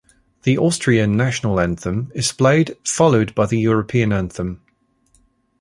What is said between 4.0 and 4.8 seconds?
anthem.